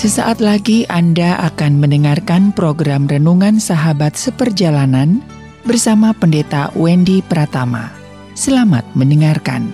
Sesaat 0.00 0.40
lagi 0.40 0.88
Anda 0.88 1.36
akan 1.52 1.76
mendengarkan 1.76 2.56
program 2.56 3.04
Renungan 3.04 3.60
Sahabat 3.60 4.16
Seperjalanan 4.16 5.20
bersama 5.68 6.16
Pendeta 6.16 6.72
Wendy 6.72 7.20
Pratama. 7.20 7.92
Selamat 8.32 8.88
mendengarkan. 8.96 9.68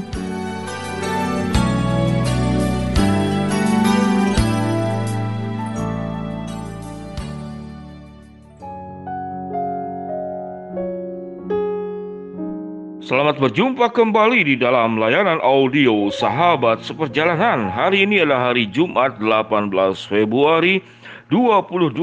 Selamat 13.06 13.38
berjumpa 13.38 13.94
kembali 13.94 14.42
di 14.42 14.54
dalam 14.58 14.98
layanan 14.98 15.38
audio 15.38 16.10
Sahabat 16.10 16.82
Seperjalanan. 16.82 17.70
Hari 17.70 18.02
ini 18.02 18.18
adalah 18.18 18.50
hari 18.50 18.66
Jumat 18.66 19.22
18 19.22 19.70
Februari 20.10 20.82
2022. 21.30 22.02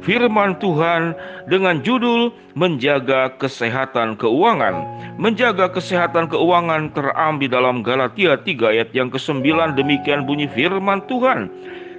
Firman 0.00 0.56
Tuhan 0.64 1.12
dengan 1.52 1.84
judul 1.84 2.32
Menjaga 2.56 3.36
Kesehatan 3.36 4.16
Keuangan. 4.16 4.80
Menjaga 5.20 5.68
kesehatan 5.68 6.32
keuangan 6.32 6.88
terambil 6.96 7.52
dalam 7.52 7.84
Galatia 7.84 8.40
3 8.40 8.48
ayat 8.64 8.88
yang 8.96 9.12
ke-9 9.12 9.44
demikian 9.76 10.24
bunyi 10.24 10.48
firman 10.48 11.04
Tuhan. 11.04 11.52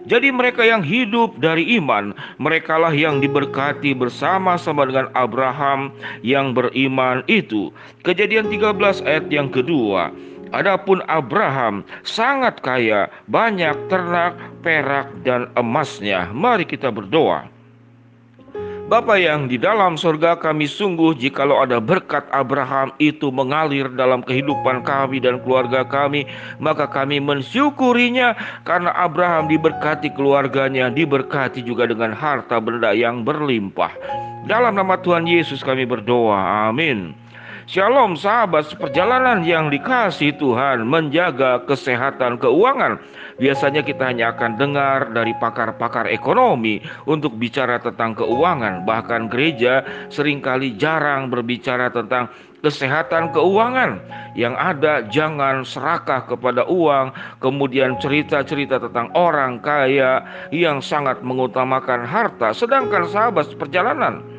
Jadi 0.09 0.33
mereka 0.33 0.65
yang 0.65 0.81
hidup 0.81 1.37
dari 1.37 1.77
iman, 1.77 2.17
merekalah 2.41 2.89
yang 2.89 3.21
diberkati 3.21 3.93
bersama-sama 3.93 4.89
dengan 4.89 5.05
Abraham 5.13 5.93
yang 6.25 6.57
beriman 6.57 7.21
itu. 7.29 7.69
Kejadian 8.01 8.49
13 8.49 9.05
ayat 9.05 9.29
yang 9.29 9.53
kedua. 9.53 10.09
Adapun 10.49 11.05
Abraham 11.05 11.85
sangat 12.01 12.57
kaya, 12.65 13.05
banyak 13.29 13.77
ternak, 13.85 14.33
perak 14.65 15.13
dan 15.21 15.45
emasnya. 15.53 16.25
Mari 16.33 16.65
kita 16.65 16.89
berdoa. 16.89 17.58
Bapa 18.89 19.21
yang 19.21 19.45
di 19.45 19.61
dalam 19.61 20.01
surga 20.01 20.41
kami 20.41 20.65
sungguh 20.65 21.13
jikalau 21.13 21.61
ada 21.61 21.77
berkat 21.77 22.25
Abraham 22.33 22.89
itu 22.97 23.29
mengalir 23.29 23.85
dalam 23.93 24.25
kehidupan 24.25 24.81
kami 24.81 25.21
dan 25.21 25.37
keluarga 25.45 25.85
kami 25.85 26.25
maka 26.57 26.89
kami 26.89 27.21
mensyukurinya 27.21 28.33
karena 28.65 28.89
Abraham 28.97 29.45
diberkati 29.45 30.09
keluarganya 30.17 30.89
diberkati 30.89 31.61
juga 31.61 31.85
dengan 31.85 32.17
harta 32.17 32.57
benda 32.57 32.89
yang 32.89 33.21
berlimpah. 33.21 33.93
Dalam 34.49 34.73
nama 34.73 34.97
Tuhan 34.97 35.29
Yesus 35.29 35.61
kami 35.61 35.85
berdoa. 35.85 36.73
Amin 36.73 37.28
Shalom 37.69 38.17
sahabat 38.17 38.65
seperjalanan 38.65 39.45
yang 39.45 39.69
dikasih 39.69 40.33
Tuhan 40.41 40.89
menjaga 40.89 41.61
kesehatan 41.69 42.41
keuangan. 42.41 42.97
Biasanya 43.37 43.85
kita 43.85 44.09
hanya 44.09 44.33
akan 44.33 44.57
dengar 44.57 45.13
dari 45.13 45.37
pakar-pakar 45.37 46.09
ekonomi 46.09 46.81
untuk 47.05 47.37
bicara 47.37 47.77
tentang 47.77 48.17
keuangan. 48.17 48.89
Bahkan 48.89 49.29
gereja 49.29 49.85
sering 50.09 50.41
kali 50.41 50.81
jarang 50.81 51.29
berbicara 51.29 51.93
tentang 51.93 52.33
kesehatan 52.65 53.37
keuangan. 53.37 54.01
Yang 54.33 54.55
ada 54.57 54.93
jangan 55.05 55.61
serakah 55.61 56.25
kepada 56.25 56.65
uang, 56.65 57.13
kemudian 57.37 58.01
cerita-cerita 58.01 58.81
tentang 58.81 59.13
orang 59.13 59.61
kaya 59.61 60.25
yang 60.49 60.81
sangat 60.81 61.21
mengutamakan 61.21 62.01
harta. 62.01 62.49
Sedangkan 62.49 63.05
sahabat 63.05 63.45
seperjalanan 63.53 64.38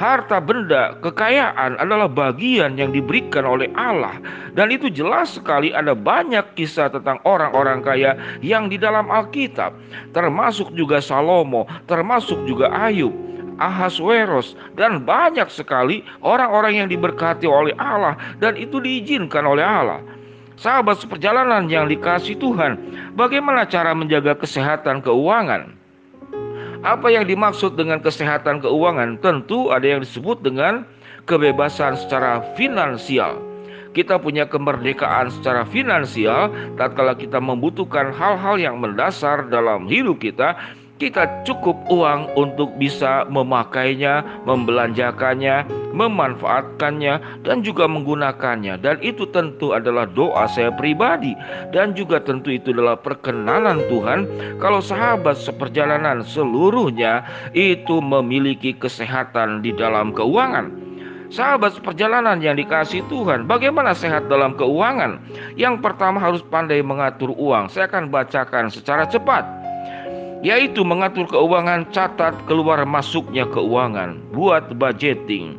harta 0.00 0.40
benda, 0.40 0.96
kekayaan 1.04 1.76
adalah 1.76 2.08
bagian 2.08 2.80
yang 2.80 2.88
diberikan 2.96 3.44
oleh 3.44 3.68
Allah. 3.76 4.16
Dan 4.56 4.72
itu 4.72 4.88
jelas 4.88 5.36
sekali 5.36 5.76
ada 5.76 5.92
banyak 5.92 6.56
kisah 6.56 6.88
tentang 6.88 7.20
orang-orang 7.28 7.84
kaya 7.84 8.16
yang 8.40 8.72
di 8.72 8.80
dalam 8.80 9.12
Alkitab. 9.12 9.76
Termasuk 10.16 10.72
juga 10.72 11.04
Salomo, 11.04 11.68
termasuk 11.84 12.40
juga 12.48 12.72
Ayub. 12.72 13.12
Ahasweros 13.60 14.56
dan 14.72 15.04
banyak 15.04 15.44
sekali 15.52 16.00
orang-orang 16.24 16.80
yang 16.80 16.88
diberkati 16.88 17.44
oleh 17.44 17.76
Allah 17.76 18.16
dan 18.40 18.56
itu 18.56 18.80
diizinkan 18.80 19.44
oleh 19.44 19.60
Allah. 19.60 20.00
Sahabat 20.56 20.96
seperjalanan 21.04 21.68
yang 21.68 21.84
dikasih 21.84 22.40
Tuhan, 22.40 22.80
bagaimana 23.20 23.68
cara 23.68 23.92
menjaga 23.92 24.32
kesehatan 24.32 25.04
keuangan? 25.04 25.79
Apa 26.80 27.12
yang 27.12 27.28
dimaksud 27.28 27.76
dengan 27.76 28.00
kesehatan 28.00 28.64
keuangan? 28.64 29.20
Tentu 29.20 29.68
ada 29.68 29.84
yang 29.84 30.00
disebut 30.00 30.40
dengan 30.40 30.88
kebebasan 31.28 32.00
secara 32.00 32.40
finansial. 32.56 33.36
Kita 33.92 34.16
punya 34.16 34.48
kemerdekaan 34.48 35.28
secara 35.28 35.68
finansial 35.68 36.48
tatkala 36.80 37.12
kita 37.18 37.36
membutuhkan 37.36 38.16
hal-hal 38.16 38.56
yang 38.56 38.80
mendasar 38.80 39.50
dalam 39.52 39.90
hidup 39.92 40.24
kita 40.24 40.56
kita 41.00 41.24
cukup 41.48 41.80
uang 41.88 42.28
untuk 42.36 42.76
bisa 42.76 43.24
memakainya, 43.32 44.20
membelanjakannya, 44.44 45.64
memanfaatkannya, 45.96 47.40
dan 47.42 47.64
juga 47.64 47.88
menggunakannya. 47.88 48.76
Dan 48.84 49.00
itu 49.00 49.24
tentu 49.32 49.72
adalah 49.72 50.04
doa 50.04 50.44
saya 50.52 50.68
pribadi, 50.68 51.32
dan 51.72 51.96
juga 51.96 52.20
tentu 52.20 52.52
itu 52.52 52.76
adalah 52.76 53.00
perkenanan 53.00 53.80
Tuhan. 53.88 54.28
Kalau 54.60 54.84
sahabat 54.84 55.40
seperjalanan 55.40 56.20
seluruhnya 56.20 57.24
itu 57.56 58.04
memiliki 58.04 58.76
kesehatan 58.76 59.64
di 59.64 59.72
dalam 59.72 60.12
keuangan. 60.12 60.92
Sahabat 61.30 61.78
seperjalanan 61.78 62.42
yang 62.42 62.58
dikasih 62.58 63.06
Tuhan, 63.06 63.46
bagaimana 63.46 63.94
sehat 63.94 64.26
dalam 64.26 64.52
keuangan? 64.58 65.22
Yang 65.54 65.78
pertama 65.78 66.18
harus 66.18 66.42
pandai 66.42 66.82
mengatur 66.82 67.30
uang. 67.38 67.70
Saya 67.70 67.86
akan 67.86 68.10
bacakan 68.10 68.66
secara 68.66 69.06
cepat 69.06 69.59
yaitu 70.40 70.80
mengatur 70.84 71.28
keuangan, 71.28 71.84
catat 71.92 72.32
keluar 72.48 72.80
masuknya 72.88 73.44
keuangan, 73.48 74.16
buat 74.32 74.72
budgeting, 74.76 75.56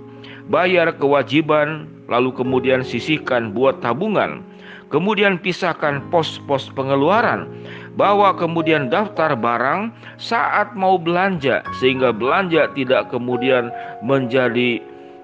bayar 0.49 0.89
kewajiban, 0.97 1.85
lalu 2.09 2.33
kemudian 2.33 2.81
sisihkan 2.81 3.53
buat 3.53 3.77
tabungan, 3.85 4.41
kemudian 4.89 5.37
pisahkan 5.37 6.01
pos-pos 6.09 6.73
pengeluaran, 6.73 7.45
bawa 7.93 8.33
kemudian 8.33 8.89
daftar 8.89 9.37
barang 9.37 9.93
saat 10.17 10.73
mau 10.73 10.97
belanja, 10.97 11.61
sehingga 11.77 12.09
belanja 12.09 12.73
tidak 12.73 13.13
kemudian 13.13 13.69
menjadi 14.01 14.81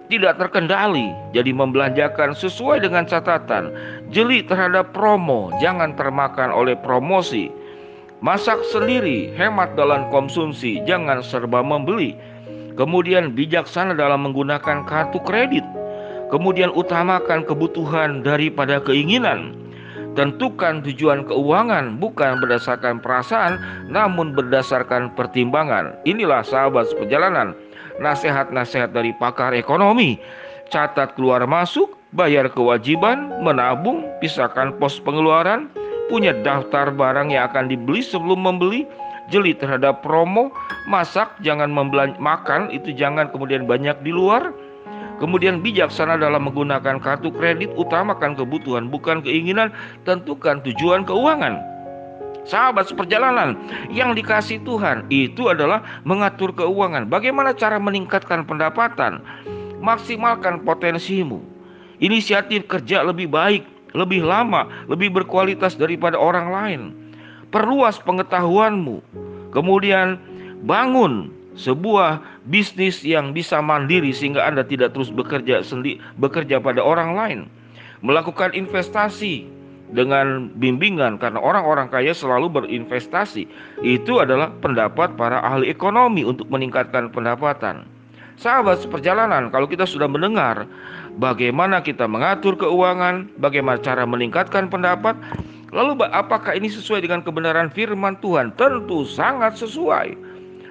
tidak 0.07 0.39
terkendali, 0.39 1.11
jadi 1.35 1.51
membelanjakan 1.51 2.31
sesuai 2.31 2.79
dengan 2.79 3.03
catatan, 3.03 3.75
jeli 4.07 4.39
terhadap 4.39 4.95
promo, 4.95 5.51
jangan 5.59 5.97
termakan 5.99 6.47
oleh 6.47 6.79
promosi 6.79 7.51
Masak 8.17 8.57
sendiri, 8.73 9.29
hemat 9.37 9.77
dalam 9.77 10.09
konsumsi, 10.09 10.81
jangan 10.89 11.21
serba 11.21 11.61
membeli. 11.61 12.17
Kemudian 12.73 13.37
bijaksana 13.37 13.93
dalam 13.93 14.25
menggunakan 14.25 14.89
kartu 14.89 15.21
kredit. 15.21 15.61
Kemudian 16.33 16.73
utamakan 16.73 17.45
kebutuhan 17.45 18.25
daripada 18.25 18.81
keinginan. 18.81 19.53
Tentukan 20.17 20.81
tujuan 20.81 21.29
keuangan 21.29 22.01
bukan 22.01 22.41
berdasarkan 22.41 23.05
perasaan, 23.05 23.61
namun 23.85 24.33
berdasarkan 24.33 25.13
pertimbangan. 25.13 25.93
Inilah 26.09 26.41
sahabat 26.41 26.89
seperjalanan, 26.89 27.53
nasihat-nasihat 28.01 28.97
dari 28.97 29.13
pakar 29.21 29.53
ekonomi. 29.53 30.17
Catat 30.73 31.13
keluar 31.13 31.45
masuk, 31.45 31.93
bayar 32.17 32.49
kewajiban, 32.49 33.29
menabung, 33.45 34.09
pisahkan 34.17 34.73
pos 34.81 34.97
pengeluaran, 35.05 35.69
punya 36.07 36.35
daftar 36.43 36.91
barang 36.91 37.31
yang 37.31 37.47
akan 37.51 37.71
dibeli 37.71 38.03
sebelum 38.03 38.43
membeli, 38.43 38.87
jeli 39.27 39.55
terhadap 39.55 40.03
promo, 40.03 40.51
masak 40.87 41.27
jangan 41.43 41.71
membelan 41.71 42.15
makan 42.17 42.71
itu 42.71 42.95
jangan 42.95 43.27
kemudian 43.31 43.67
banyak 43.67 43.95
di 44.03 44.11
luar. 44.11 44.51
Kemudian 45.17 45.65
bijaksana 45.65 46.13
dalam 46.13 46.45
menggunakan 46.45 47.01
kartu 47.01 47.33
kredit, 47.33 47.73
utamakan 47.73 48.37
kebutuhan 48.37 48.85
bukan 48.85 49.25
keinginan, 49.25 49.73
tentukan 50.05 50.61
tujuan 50.61 51.01
keuangan. 51.09 51.57
Sahabat 52.45 52.87
seperjalanan 52.87 53.57
yang 53.89 54.13
dikasih 54.13 54.61
Tuhan 54.61 55.09
itu 55.09 55.49
adalah 55.49 55.81
mengatur 56.05 56.53
keuangan. 56.53 57.09
Bagaimana 57.09 57.51
cara 57.51 57.81
meningkatkan 57.81 58.45
pendapatan? 58.45 59.19
Maksimalkan 59.81 60.61
potensimu. 60.61 61.41
Inisiatif 61.97 62.69
kerja 62.69 63.01
lebih 63.01 63.25
baik 63.27 63.65
lebih 63.95 64.25
lama, 64.25 64.67
lebih 64.91 65.13
berkualitas 65.13 65.77
daripada 65.79 66.19
orang 66.19 66.47
lain. 66.51 66.81
Perluas 67.53 68.01
pengetahuanmu. 68.03 68.99
Kemudian 69.55 70.19
bangun 70.67 71.31
sebuah 71.57 72.21
bisnis 72.45 73.01
yang 73.01 73.33
bisa 73.33 73.63
mandiri 73.63 74.13
sehingga 74.13 74.45
Anda 74.45 74.67
tidak 74.67 74.93
terus 74.93 75.09
bekerja 75.09 75.63
sendi 75.65 75.97
bekerja 76.19 76.59
pada 76.59 76.83
orang 76.83 77.15
lain. 77.15 77.39
Melakukan 78.05 78.53
investasi 78.53 79.49
dengan 79.91 80.51
bimbingan 80.59 81.17
karena 81.17 81.39
orang-orang 81.39 81.87
kaya 81.87 82.11
selalu 82.11 82.61
berinvestasi. 82.61 83.47
Itu 83.81 84.19
adalah 84.19 84.51
pendapat 84.59 85.15
para 85.15 85.39
ahli 85.41 85.71
ekonomi 85.71 86.27
untuk 86.27 86.45
meningkatkan 86.51 87.09
pendapatan. 87.09 87.87
Sahabat 88.37 88.85
seperjalanan, 88.85 89.49
kalau 89.49 89.65
kita 89.65 89.89
sudah 89.89 90.05
mendengar 90.05 90.69
bagaimana 91.17 91.81
kita 91.81 92.05
mengatur 92.05 92.53
keuangan, 92.53 93.33
bagaimana 93.41 93.81
cara 93.81 94.05
meningkatkan 94.05 94.69
pendapat, 94.69 95.17
Lalu 95.75 95.99
apakah 96.15 96.55
ini 96.55 96.71
sesuai 96.71 97.03
dengan 97.03 97.19
kebenaran 97.19 97.67
firman 97.67 98.15
Tuhan? 98.23 98.55
Tentu 98.55 99.03
sangat 99.03 99.59
sesuai. 99.59 100.15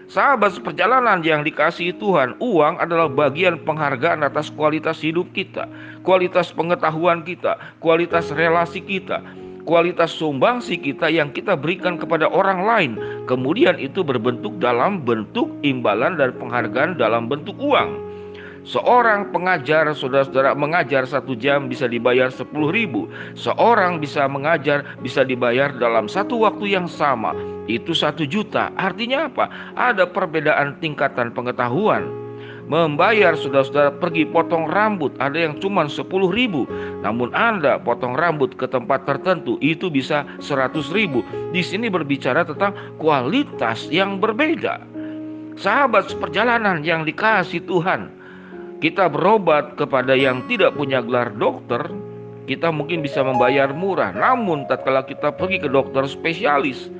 Sahabat 0.06 0.54
seperjalanan 0.54 1.20
yang 1.20 1.42
dikasihi 1.42 1.98
Tuhan, 1.98 2.38
uang 2.38 2.78
adalah 2.78 3.10
bagian 3.10 3.58
penghargaan 3.66 4.22
atas 4.22 4.48
kualitas 4.54 5.02
hidup 5.02 5.26
kita, 5.34 5.66
kualitas 6.06 6.54
pengetahuan 6.54 7.26
kita, 7.26 7.58
kualitas 7.82 8.30
relasi 8.30 8.78
kita, 8.78 9.18
kualitas 9.66 10.14
sumbangsi 10.14 10.78
kita 10.78 11.10
yang 11.10 11.34
kita 11.34 11.58
berikan 11.58 11.98
kepada 11.98 12.30
orang 12.30 12.62
lain. 12.64 12.92
Kemudian 13.26 13.76
itu 13.76 14.06
berbentuk 14.06 14.56
dalam 14.62 15.02
bentuk 15.02 15.50
imbalan 15.66 16.14
dan 16.16 16.32
penghargaan 16.38 16.96
dalam 16.96 17.26
bentuk 17.26 17.58
uang. 17.58 18.06
Seorang 18.66 19.30
pengajar, 19.30 19.86
saudara-saudara 19.94 20.50
mengajar 20.58 21.06
satu 21.06 21.38
jam 21.38 21.70
bisa 21.70 21.86
dibayar 21.86 22.34
sepuluh 22.34 22.74
ribu. 22.74 23.06
Seorang 23.38 24.02
bisa 24.02 24.26
mengajar 24.26 24.82
bisa 25.06 25.22
dibayar 25.22 25.70
dalam 25.70 26.10
satu 26.10 26.42
waktu 26.42 26.74
yang 26.74 26.90
sama. 26.90 27.30
Itu 27.70 27.94
satu 27.94 28.26
juta. 28.26 28.74
Artinya 28.74 29.30
apa? 29.30 29.46
Ada 29.78 30.10
perbedaan 30.10 30.82
tingkatan 30.82 31.30
pengetahuan. 31.30 32.25
Membayar 32.66 33.38
saudara-saudara 33.38 33.94
pergi 34.02 34.26
potong 34.26 34.66
rambut 34.66 35.14
ada 35.22 35.38
yang 35.38 35.54
cuma 35.62 35.86
sepuluh 35.86 36.34
ribu. 36.34 36.66
Namun 37.06 37.30
Anda 37.30 37.78
potong 37.78 38.18
rambut 38.18 38.58
ke 38.58 38.66
tempat 38.66 39.06
tertentu 39.06 39.54
itu 39.62 39.86
bisa 39.86 40.26
seratus 40.42 40.90
ribu. 40.90 41.22
Di 41.54 41.62
sini 41.62 41.86
berbicara 41.86 42.42
tentang 42.42 42.74
kualitas 42.98 43.86
yang 43.94 44.18
berbeda. 44.18 44.82
Sahabat 45.56 46.10
seperjalanan 46.10 46.82
yang 46.82 47.06
dikasih 47.06 47.64
Tuhan 47.64 48.16
kita 48.76 49.08
berobat 49.08 49.80
kepada 49.80 50.12
yang 50.12 50.44
tidak 50.52 50.76
punya 50.76 51.00
gelar 51.00 51.32
dokter, 51.32 51.80
kita 52.44 52.68
mungkin 52.68 53.00
bisa 53.00 53.24
membayar 53.24 53.72
murah. 53.72 54.12
Namun 54.12 54.68
tatkala 54.68 55.00
kita 55.08 55.32
pergi 55.32 55.64
ke 55.64 55.68
dokter 55.72 56.04
spesialis, 56.04 56.92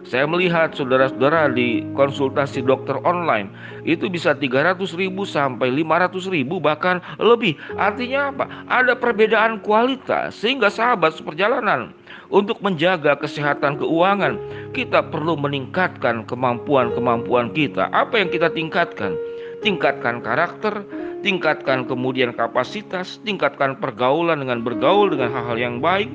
saya 0.00 0.24
melihat 0.24 0.72
saudara-saudara 0.72 1.52
di 1.52 1.84
konsultasi 1.92 2.64
dokter 2.64 2.96
online 3.04 3.52
itu 3.84 4.08
bisa 4.08 4.32
300 4.32 4.80
ribu 4.96 5.28
sampai 5.28 5.68
500 5.70 6.32
ribu 6.32 6.56
bahkan 6.56 7.04
lebih. 7.20 7.56
Artinya 7.76 8.32
apa? 8.32 8.44
Ada 8.68 8.96
perbedaan 8.96 9.60
kualitas 9.60 10.40
sehingga 10.40 10.72
sahabat 10.72 11.20
seperjalanan 11.20 11.92
untuk 12.32 12.62
menjaga 12.64 13.18
kesehatan 13.18 13.76
keuangan 13.76 14.40
kita 14.72 15.04
perlu 15.10 15.36
meningkatkan 15.36 16.24
kemampuan-kemampuan 16.24 17.52
kita. 17.52 17.90
Apa 17.92 18.22
yang 18.24 18.30
kita 18.32 18.48
tingkatkan? 18.54 19.12
Tingkatkan 19.60 20.24
karakter, 20.24 20.80
tingkatkan 21.20 21.84
kemudian 21.84 22.32
kapasitas, 22.32 23.20
tingkatkan 23.28 23.76
pergaulan 23.76 24.40
dengan 24.40 24.64
bergaul 24.64 25.12
dengan 25.12 25.28
hal-hal 25.36 25.58
yang 25.60 25.76
baik, 25.84 26.08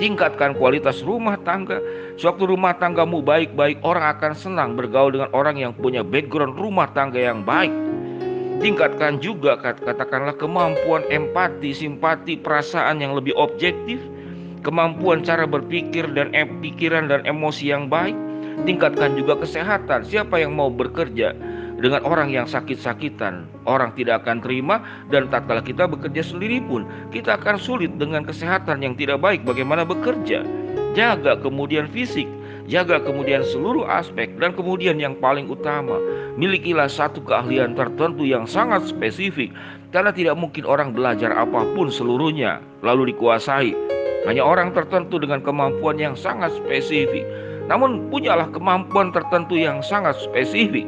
tingkatkan 0.00 0.56
kualitas 0.56 1.04
rumah 1.04 1.36
tangga. 1.44 1.78
Suatu 2.20 2.44
rumah 2.44 2.76
tanggamu 2.76 3.24
baik-baik, 3.24 3.80
orang 3.80 4.12
akan 4.12 4.36
senang 4.36 4.76
bergaul 4.76 5.08
dengan 5.08 5.32
orang 5.32 5.56
yang 5.56 5.72
punya 5.72 6.04
background 6.04 6.52
rumah 6.52 6.84
tangga 6.92 7.16
yang 7.16 7.40
baik. 7.48 7.72
Tingkatkan 8.60 9.24
juga 9.24 9.56
katakanlah 9.56 10.36
kemampuan 10.36 11.00
empati, 11.08 11.72
simpati, 11.72 12.36
perasaan 12.36 13.00
yang 13.00 13.16
lebih 13.16 13.32
objektif, 13.40 13.96
kemampuan 14.60 15.24
cara 15.24 15.48
berpikir 15.48 16.12
dan 16.12 16.28
pikiran 16.60 17.08
dan 17.08 17.24
emosi 17.24 17.72
yang 17.72 17.88
baik. 17.88 18.12
Tingkatkan 18.68 19.16
juga 19.16 19.40
kesehatan. 19.40 20.04
Siapa 20.04 20.44
yang 20.44 20.52
mau 20.52 20.68
bekerja 20.68 21.32
dengan 21.80 22.04
orang 22.04 22.28
yang 22.36 22.44
sakit-sakitan, 22.44 23.48
orang 23.64 23.96
tidak 23.96 24.28
akan 24.28 24.44
terima 24.44 24.84
dan 25.08 25.32
tatkala 25.32 25.64
kita 25.64 25.88
bekerja 25.88 26.20
sendiri 26.20 26.60
pun 26.68 26.84
kita 27.16 27.40
akan 27.40 27.56
sulit 27.56 27.96
dengan 27.96 28.28
kesehatan 28.28 28.84
yang 28.84 28.92
tidak 28.92 29.24
baik 29.24 29.40
bagaimana 29.48 29.88
bekerja. 29.88 30.44
Jaga 30.90 31.38
kemudian 31.38 31.86
fisik, 31.94 32.26
jaga 32.66 32.98
kemudian 32.98 33.46
seluruh 33.46 33.86
aspek 33.86 34.26
dan 34.42 34.50
kemudian 34.58 34.98
yang 34.98 35.14
paling 35.22 35.46
utama, 35.46 35.96
milikilah 36.34 36.90
satu 36.90 37.22
keahlian 37.22 37.78
tertentu 37.78 38.26
yang 38.26 38.42
sangat 38.42 38.90
spesifik 38.90 39.54
karena 39.94 40.10
tidak 40.10 40.34
mungkin 40.34 40.66
orang 40.66 40.90
belajar 40.90 41.30
apa 41.30 41.62
pun 41.78 41.90
seluruhnya 41.90 42.58
lalu 42.82 43.14
dikuasai. 43.14 43.70
Hanya 44.26 44.44
orang 44.44 44.76
tertentu 44.76 45.16
dengan 45.16 45.40
kemampuan 45.40 45.96
yang 45.96 46.12
sangat 46.12 46.52
spesifik. 46.52 47.24
Namun 47.70 48.10
punyalah 48.10 48.50
kemampuan 48.50 49.14
tertentu 49.14 49.54
yang 49.54 49.78
sangat 49.78 50.18
spesifik 50.18 50.84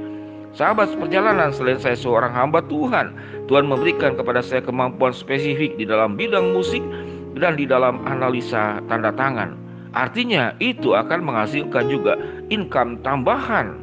Sahabat 0.52 0.92
seperjalanan 0.92 1.48
selain 1.48 1.80
saya 1.80 1.96
seorang 1.96 2.28
hamba 2.28 2.60
Tuhan 2.68 3.16
Tuhan 3.48 3.72
memberikan 3.72 4.12
kepada 4.20 4.44
saya 4.44 4.60
kemampuan 4.60 5.16
spesifik 5.16 5.80
di 5.80 5.88
dalam 5.88 6.12
bidang 6.12 6.52
musik 6.52 6.84
dan 7.40 7.56
di 7.56 7.64
dalam 7.64 8.04
analisa 8.04 8.84
tanda 8.84 9.08
tangan 9.16 9.56
Artinya 9.92 10.56
itu 10.60 10.96
akan 10.96 11.20
menghasilkan 11.24 11.88
juga 11.88 12.16
income 12.48 13.00
tambahan. 13.04 13.80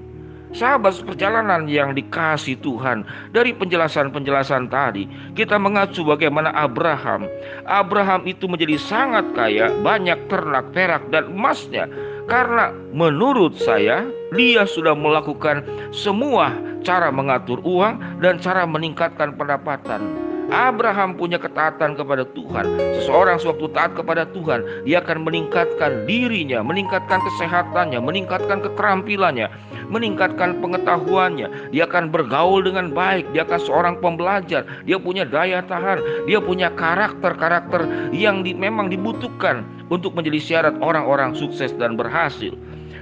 Sahabat 0.50 0.98
seperjalanan 0.98 1.70
yang 1.70 1.94
dikasih 1.94 2.58
Tuhan 2.66 3.06
Dari 3.30 3.54
penjelasan-penjelasan 3.54 4.66
tadi 4.74 5.06
Kita 5.38 5.62
mengacu 5.62 6.02
bagaimana 6.02 6.50
Abraham. 6.58 7.30
Abraham 7.70 8.26
itu 8.26 8.50
menjadi 8.50 8.82
sangat 8.82 9.30
kaya 9.38 9.70
Banyak 9.86 10.26
ternak, 10.26 10.74
perak 10.74 11.06
dan 11.14 11.30
emasnya. 11.30 11.86
Karena 12.26 12.74
menurut 12.94 13.62
saya 13.62 14.10
dia 14.34 14.66
sudah 14.66 14.94
melakukan 14.94 15.66
semua 15.90 16.54
cara 16.86 17.10
mengatur 17.10 17.58
uang 17.66 18.22
dan 18.22 18.38
cara 18.38 18.70
meningkatkan 18.70 19.34
pendapatan. 19.34 20.29
Abraham 20.50 21.14
punya 21.14 21.38
ketaatan 21.38 21.94
kepada 21.94 22.26
Tuhan. 22.34 22.66
Seseorang 22.98 23.38
sewaktu 23.38 23.70
taat 23.74 23.94
kepada 23.94 24.26
Tuhan, 24.34 24.66
dia 24.84 25.02
akan 25.02 25.26
meningkatkan 25.26 26.10
dirinya, 26.10 26.66
meningkatkan 26.66 27.22
kesehatannya, 27.22 28.02
meningkatkan 28.02 28.62
keterampilannya, 28.66 29.48
meningkatkan 29.94 30.58
pengetahuannya. 30.58 31.74
Dia 31.74 31.86
akan 31.86 32.10
bergaul 32.10 32.66
dengan 32.66 32.90
baik, 32.94 33.30
dia 33.34 33.46
akan 33.46 33.60
seorang 33.62 33.96
pembelajar, 34.02 34.66
dia 34.90 34.98
punya 34.98 35.26
daya 35.26 35.62
tahan, 35.66 36.02
dia 36.26 36.42
punya 36.42 36.74
karakter-karakter 36.74 38.12
yang 38.14 38.42
di, 38.42 38.58
memang 38.58 38.90
dibutuhkan 38.90 39.62
untuk 39.94 40.18
menjadi 40.18 40.40
syarat 40.42 40.76
orang-orang 40.82 41.38
sukses 41.38 41.74
dan 41.78 41.94
berhasil. 41.94 42.54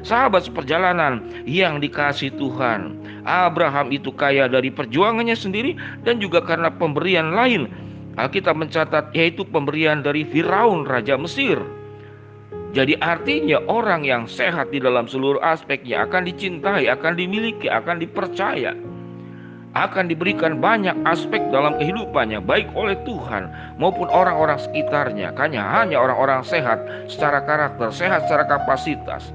Sahabat 0.06 0.48
seperjalanan 0.48 1.20
yang 1.44 1.84
dikasih 1.84 2.32
Tuhan. 2.40 2.96
Abraham 3.28 3.92
itu 3.92 4.16
kaya 4.16 4.48
dari 4.48 4.72
perjuangannya 4.72 5.36
sendiri 5.36 5.76
dan 6.08 6.24
juga 6.24 6.40
karena 6.40 6.72
pemberian 6.72 7.36
lain. 7.36 7.68
Alkitab 8.18 8.58
mencatat 8.58 9.14
yaitu 9.14 9.46
pemberian 9.46 10.02
dari 10.02 10.26
Firaun 10.26 10.88
Raja 10.88 11.20
Mesir. 11.20 11.62
Jadi 12.74 12.98
artinya 12.98 13.62
orang 13.70 14.02
yang 14.08 14.26
sehat 14.26 14.74
di 14.74 14.82
dalam 14.82 15.06
seluruh 15.06 15.38
aspeknya 15.44 16.08
akan 16.08 16.26
dicintai, 16.26 16.90
akan 16.90 17.14
dimiliki, 17.14 17.70
akan 17.70 18.02
dipercaya. 18.02 18.74
Akan 19.78 20.10
diberikan 20.10 20.58
banyak 20.58 20.98
aspek 21.06 21.38
dalam 21.54 21.78
kehidupannya 21.78 22.42
baik 22.42 22.74
oleh 22.74 22.98
Tuhan 23.06 23.54
maupun 23.78 24.10
orang-orang 24.10 24.58
sekitarnya. 24.58 25.38
Hanya 25.38 25.62
hanya 25.78 26.02
orang-orang 26.02 26.42
sehat 26.42 26.82
secara 27.06 27.46
karakter, 27.46 27.94
sehat 27.94 28.26
secara 28.26 28.50
kapasitas 28.50 29.30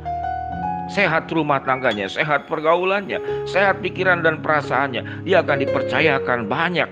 sehat 0.93 1.33
rumah 1.33 1.65
tangganya, 1.65 2.07
sehat 2.07 2.47
pergaulannya, 2.47 3.19
sehat 3.49 3.81
pikiran 3.81 4.21
dan 4.21 4.45
perasaannya. 4.45 5.25
Dia 5.25 5.41
akan 5.41 5.65
dipercayakan 5.65 6.47
banyak. 6.47 6.89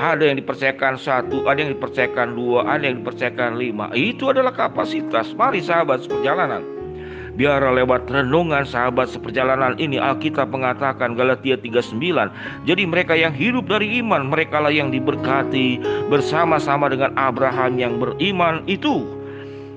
Ada 0.00 0.32
yang 0.32 0.40
dipercayakan 0.40 0.96
satu, 0.96 1.44
ada 1.44 1.60
yang 1.60 1.76
dipercayakan 1.76 2.32
dua, 2.32 2.64
ada 2.64 2.88
yang 2.88 3.04
dipercayakan 3.04 3.60
lima. 3.60 3.92
Itu 3.92 4.32
adalah 4.32 4.56
kapasitas. 4.56 5.36
Mari 5.36 5.60
sahabat 5.60 6.08
seperjalanan. 6.08 6.80
Biar 7.36 7.62
lewat 7.62 8.10
renungan 8.10 8.66
sahabat 8.66 9.08
seperjalanan 9.08 9.78
ini 9.78 9.96
Alkitab 10.02 10.50
mengatakan 10.50 11.14
Galatia 11.14 11.54
39 11.56 11.96
Jadi 12.66 12.82
mereka 12.84 13.14
yang 13.14 13.30
hidup 13.30 13.70
dari 13.70 14.02
iman 14.02 14.28
Mereka 14.28 14.60
lah 14.60 14.68
yang 14.68 14.90
diberkati 14.90 15.78
Bersama-sama 16.10 16.90
dengan 16.90 17.14
Abraham 17.14 17.78
yang 17.78 18.02
beriman 18.02 18.66
itu 18.66 19.06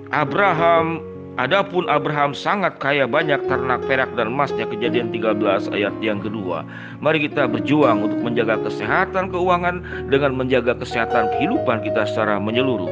Abraham 0.10 1.13
Adapun 1.34 1.90
Abraham 1.90 2.38
sangat 2.38 2.78
kaya 2.78 3.10
banyak 3.10 3.50
ternak 3.50 3.82
perak 3.90 4.14
dan 4.14 4.30
emasnya 4.30 4.70
kejadian 4.70 5.10
13 5.10 5.66
ayat 5.74 5.90
yang 5.98 6.22
kedua. 6.22 6.62
Mari 7.02 7.26
kita 7.26 7.50
berjuang 7.50 8.06
untuk 8.06 8.22
menjaga 8.22 8.62
kesehatan 8.62 9.34
keuangan 9.34 9.82
dengan 10.14 10.38
menjaga 10.38 10.78
kesehatan 10.78 11.34
kehidupan 11.34 11.82
kita 11.82 12.06
secara 12.06 12.38
menyeluruh. 12.38 12.92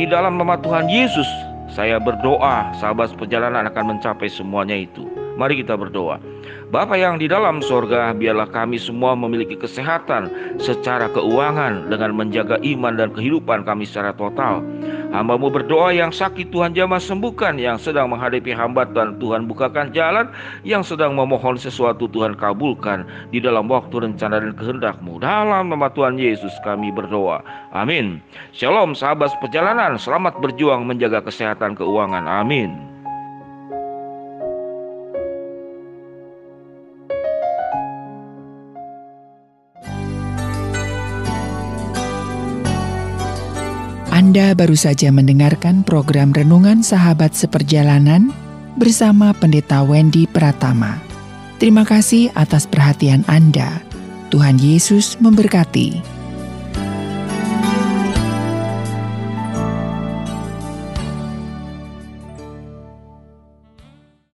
Di 0.00 0.08
dalam 0.08 0.40
nama 0.40 0.56
Tuhan 0.64 0.88
Yesus, 0.88 1.28
saya 1.68 2.00
berdoa 2.00 2.72
sahabat 2.80 3.12
perjalanan 3.20 3.68
akan 3.68 3.92
mencapai 3.92 4.32
semuanya 4.32 4.80
itu. 4.80 5.04
Mari 5.38 5.62
kita 5.62 5.78
berdoa. 5.78 6.18
Bapa 6.74 6.98
yang 6.98 7.16
di 7.16 7.30
dalam 7.30 7.62
sorga, 7.62 8.10
biarlah 8.10 8.50
kami 8.50 8.74
semua 8.74 9.14
memiliki 9.14 9.54
kesehatan 9.54 10.28
secara 10.58 11.06
keuangan 11.14 11.86
dengan 11.86 12.12
menjaga 12.18 12.58
iman 12.60 12.98
dan 12.98 13.14
kehidupan 13.14 13.62
kami 13.62 13.86
secara 13.86 14.10
total. 14.18 14.66
Hambamu 15.14 15.48
berdoa 15.48 15.94
yang 15.94 16.12
sakit 16.12 16.52
Tuhan 16.52 16.76
jamah 16.76 17.00
sembuhkan, 17.00 17.56
yang 17.56 17.80
sedang 17.80 18.12
menghadapi 18.12 18.52
hambatan 18.52 19.16
Tuhan 19.22 19.48
bukakan 19.48 19.94
jalan, 19.94 20.28
yang 20.66 20.82
sedang 20.84 21.16
memohon 21.16 21.56
sesuatu 21.56 22.10
Tuhan 22.10 22.36
kabulkan 22.36 23.06
di 23.30 23.38
dalam 23.38 23.70
waktu 23.70 24.04
rencana 24.04 24.42
dan 24.42 24.52
kehendakmu. 24.58 25.22
Dalam 25.22 25.70
nama 25.70 25.88
Tuhan 25.94 26.18
Yesus 26.18 26.52
kami 26.66 26.90
berdoa. 26.92 27.40
Amin. 27.72 28.20
Shalom 28.52 28.92
sahabat 28.92 29.32
perjalanan, 29.40 29.96
selamat 29.96 30.42
berjuang 30.42 30.84
menjaga 30.84 31.22
kesehatan 31.24 31.78
keuangan. 31.78 32.26
Amin. 32.26 32.87
Anda 44.38 44.54
baru 44.54 44.78
saja 44.78 45.10
mendengarkan 45.10 45.82
program 45.82 46.30
Renungan 46.30 46.78
Sahabat 46.78 47.34
Seperjalanan 47.34 48.30
bersama 48.78 49.34
Pendeta 49.34 49.82
Wendy 49.82 50.30
Pratama. 50.30 51.02
Terima 51.58 51.82
kasih 51.82 52.30
atas 52.38 52.62
perhatian 52.62 53.26
Anda. 53.26 53.82
Tuhan 54.30 54.62
Yesus 54.62 55.18
memberkati. 55.18 56.17